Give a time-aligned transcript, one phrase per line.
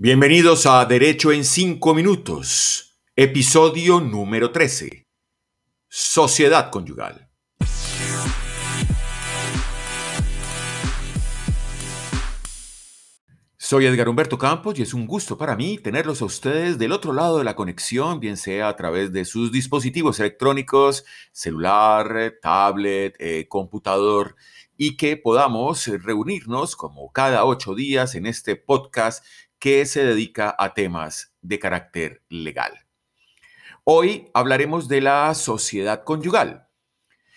[0.00, 5.08] Bienvenidos a Derecho en 5 Minutos, episodio número 13.
[5.88, 7.28] Sociedad conyugal.
[13.56, 17.12] Soy Edgar Humberto Campos y es un gusto para mí tenerlos a ustedes del otro
[17.12, 23.48] lado de la conexión, bien sea a través de sus dispositivos electrónicos, celular, tablet, eh,
[23.48, 24.36] computador,
[24.76, 29.24] y que podamos reunirnos como cada ocho días en este podcast
[29.58, 32.86] que se dedica a temas de carácter legal.
[33.84, 36.68] Hoy hablaremos de la sociedad conyugal.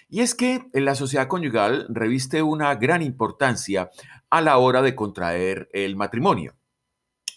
[0.09, 3.89] Y es que la sociedad conyugal reviste una gran importancia
[4.29, 6.55] a la hora de contraer el matrimonio.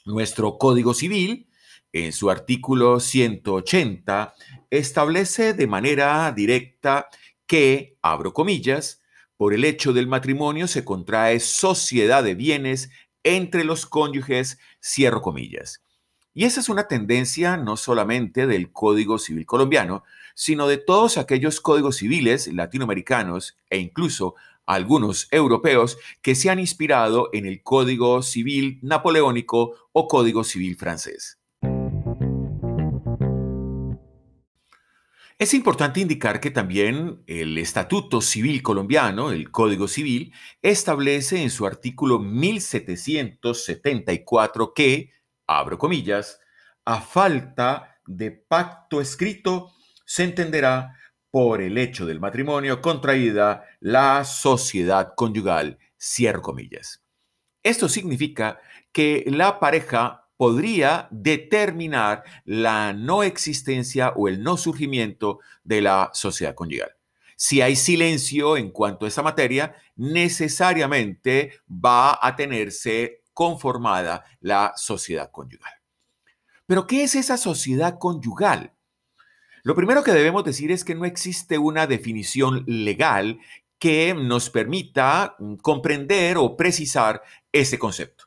[0.05, 1.49] Nuestro Código Civil,
[1.93, 4.35] en su artículo 180,
[4.71, 7.09] establece de manera directa
[7.47, 9.01] que, abro comillas,
[9.37, 12.91] por el hecho del matrimonio se contrae sociedad de bienes
[13.25, 15.83] entre los cónyuges, cierro comillas.
[16.35, 21.61] Y esa es una tendencia no solamente del Código Civil colombiano, sino de todos aquellos
[21.61, 24.35] códigos civiles latinoamericanos e incluso
[24.67, 31.39] algunos europeos que se han inspirado en el Código Civil napoleónico o Código Civil francés.
[35.37, 40.33] Es importante indicar que también el Estatuto Civil colombiano, el Código Civil,
[40.63, 45.11] establece en su artículo 1774 que,
[45.49, 46.39] abro comillas,
[46.85, 49.73] a falta de pacto escrito,
[50.07, 50.97] se entenderá
[51.33, 57.03] por el hecho del matrimonio contraída la sociedad conyugal, cierro comillas.
[57.65, 58.61] Esto significa
[58.93, 66.55] que la pareja podría determinar la no existencia o el no surgimiento de la sociedad
[66.55, 66.91] conyugal.
[67.37, 75.31] Si hay silencio en cuanto a esa materia, necesariamente va a tenerse conformada la sociedad
[75.31, 75.73] conyugal.
[76.67, 78.73] Pero, ¿qué es esa sociedad conyugal?
[79.65, 83.41] Lo primero que debemos decir es que no existe una definición legal
[83.79, 88.25] que nos permita mm, comprender o precisar ese concepto.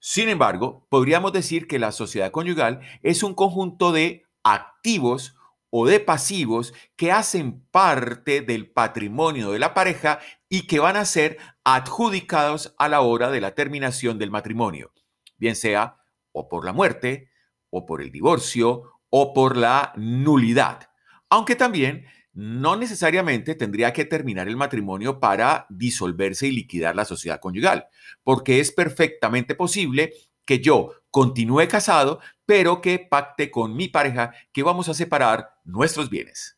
[0.00, 5.36] Sin embargo, podríamos decir que la sociedad conyugal es un conjunto de activos
[5.68, 10.18] o de pasivos que hacen parte del patrimonio de la pareja
[10.48, 14.92] y que van a ser adjudicados a la hora de la terminación del matrimonio,
[15.36, 15.98] bien sea
[16.32, 17.30] o por la muerte,
[17.68, 20.90] o por el divorcio, o por la nulidad.
[21.28, 27.40] Aunque también no necesariamente tendría que terminar el matrimonio para disolverse y liquidar la sociedad
[27.40, 27.86] conyugal,
[28.22, 30.12] porque es perfectamente posible
[30.44, 36.10] que yo continúe casado, pero que pacte con mi pareja que vamos a separar nuestros
[36.10, 36.56] bienes.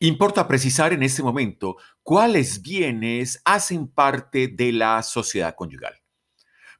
[0.00, 5.94] Importa precisar en este momento cuáles bienes hacen parte de la sociedad conyugal.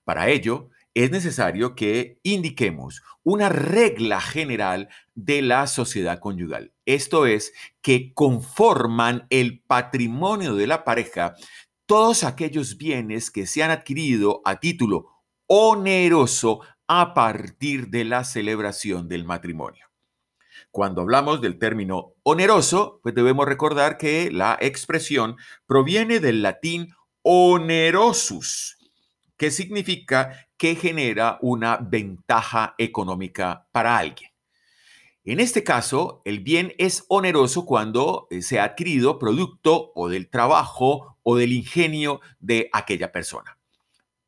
[0.03, 6.72] Para ello, es necesario que indiquemos una regla general de la sociedad conyugal.
[6.86, 11.34] Esto es, que conforman el patrimonio de la pareja
[11.86, 15.08] todos aquellos bienes que se han adquirido a título
[15.47, 19.86] oneroso a partir de la celebración del matrimonio.
[20.70, 25.36] Cuando hablamos del término oneroso, pues debemos recordar que la expresión
[25.66, 28.78] proviene del latín onerosus,
[29.42, 34.30] que significa que genera una ventaja económica para alguien.
[35.25, 40.30] En este caso, el bien es oneroso cuando eh, se ha adquirido producto o del
[40.30, 43.58] trabajo o del ingenio de aquella persona.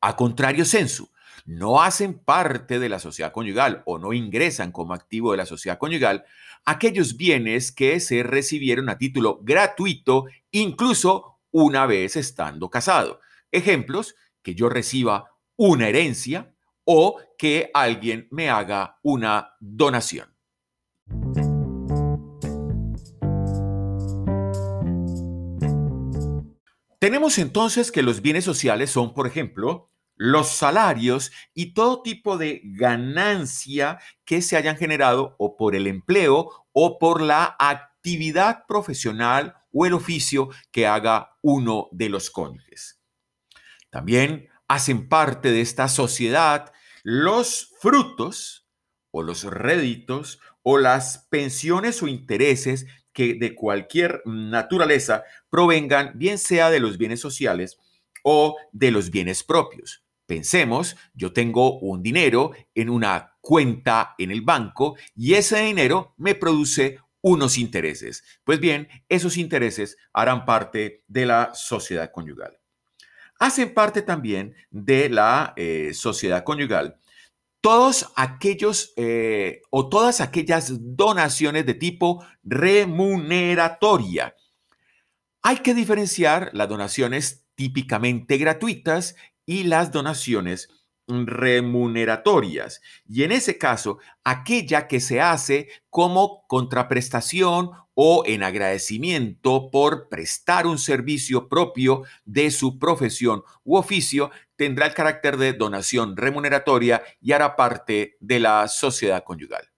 [0.01, 1.09] A contrario sensu,
[1.45, 5.77] no hacen parte de la sociedad conyugal o no ingresan como activo de la sociedad
[5.77, 6.25] conyugal
[6.65, 13.21] aquellos bienes que se recibieron a título gratuito, incluso una vez estando casado.
[13.53, 14.15] Ejemplos,
[14.45, 20.29] que yo reciba una herencia o que alguien me haga una donación.
[26.99, 32.61] Tenemos entonces que los bienes sociales son, por ejemplo, los salarios y todo tipo de
[32.63, 39.85] ganancia que se hayan generado o por el empleo o por la actividad profesional o
[39.85, 43.04] el oficio que haga uno de los cónyuges.
[43.95, 48.67] También hacen parte de esta sociedad los frutos
[49.09, 56.69] o los réditos o las pensiones o intereses que de cualquier naturaleza provengan bien sea
[56.69, 57.77] de los bienes sociales
[58.21, 60.03] o de los bienes propios.
[60.25, 66.35] Pensemos, yo tengo un dinero en una cuenta en el banco y ese dinero me
[66.35, 68.25] produce unos intereses.
[68.43, 72.59] Pues bien, esos intereses harán parte de la sociedad conyugal.
[73.39, 76.99] Hacen parte también de la eh, sociedad conyugal
[77.65, 84.35] todos aquellos eh, o todas aquellas donaciones de tipo remuneratoria.
[85.41, 89.15] Hay que diferenciar las donaciones típicamente gratuitas
[89.47, 90.69] y las donaciones
[91.07, 92.81] remuneratorias.
[93.07, 100.67] Y en ese caso, aquella que se hace como contraprestación o en agradecimiento por prestar
[100.67, 107.31] un servicio propio de su profesión u oficio, tendrá el carácter de donación remuneratoria y
[107.31, 109.74] hará parte de la sociedad conyugal.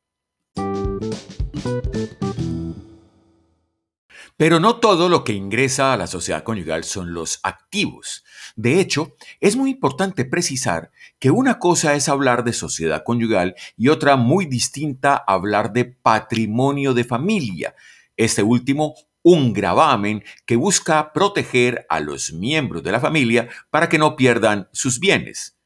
[4.38, 8.24] Pero no todo lo que ingresa a la sociedad conyugal son los activos.
[8.56, 13.88] De hecho, es muy importante precisar que una cosa es hablar de sociedad conyugal y
[13.88, 17.74] otra muy distinta hablar de patrimonio de familia.
[18.16, 18.94] Este último,
[19.24, 24.70] un gravamen que busca proteger a los miembros de la familia para que no pierdan
[24.72, 25.58] sus bienes.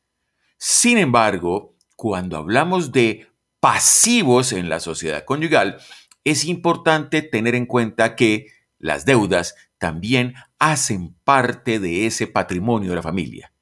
[0.57, 3.27] Sin embargo, cuando hablamos de
[3.59, 5.77] pasivos en la sociedad conyugal,
[6.24, 8.47] es importante tener en cuenta que
[8.81, 13.54] las deudas también hacen parte de ese patrimonio de la familia.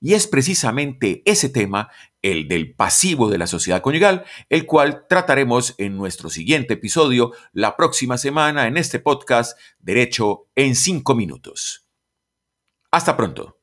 [0.00, 1.90] Y es precisamente ese tema,
[2.22, 7.76] el del pasivo de la sociedad conyugal, el cual trataremos en nuestro siguiente episodio la
[7.76, 11.86] próxima semana en este podcast Derecho en 5 minutos.
[12.90, 13.59] Hasta pronto.